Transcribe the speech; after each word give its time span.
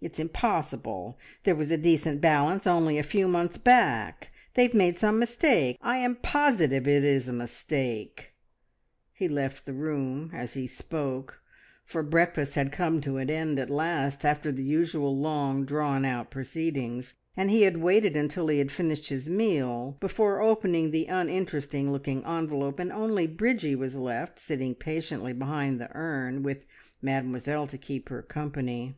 It's 0.00 0.18
impossible, 0.18 1.20
there 1.44 1.54
was 1.54 1.70
a 1.70 1.76
decent 1.76 2.20
balance 2.20 2.66
only 2.66 2.98
a 2.98 3.04
few 3.04 3.28
months 3.28 3.58
back! 3.58 4.32
They 4.54 4.64
have 4.64 4.74
made 4.74 4.96
some 4.98 5.20
mistake. 5.20 5.78
I 5.80 5.98
am 5.98 6.16
positive 6.16 6.88
it 6.88 7.04
is 7.04 7.28
a 7.28 7.32
mistake." 7.32 8.32
He 9.12 9.28
left 9.28 9.66
the 9.66 9.72
room 9.72 10.30
as 10.34 10.54
he 10.54 10.66
spoke, 10.66 11.40
for 11.84 12.02
breakfast 12.02 12.54
had 12.54 12.72
come 12.72 13.00
to 13.02 13.18
an 13.18 13.30
end 13.30 13.60
at 13.60 13.70
last, 13.70 14.24
after 14.24 14.50
the 14.50 14.64
usual 14.64 15.16
long 15.16 15.64
drawn 15.64 16.04
out 16.04 16.28
proceedings, 16.32 17.14
and 17.36 17.48
he 17.48 17.62
had 17.62 17.76
waited 17.76 18.16
until 18.16 18.48
he 18.48 18.58
had 18.58 18.72
finished 18.72 19.10
his 19.10 19.28
meal 19.28 19.96
before 20.00 20.42
opening 20.42 20.90
the 20.90 21.06
uninteresting 21.06 21.92
looking 21.92 22.24
envelope, 22.26 22.80
and 22.80 22.90
only 22.90 23.28
Bridgie 23.28 23.76
was 23.76 23.94
left, 23.94 24.40
sitting 24.40 24.74
patiently 24.74 25.32
behind 25.32 25.80
the 25.80 25.88
urn, 25.94 26.42
with 26.42 26.64
Mademoiselle 27.00 27.68
to 27.68 27.78
keep 27.78 28.08
her 28.08 28.22
company. 28.22 28.96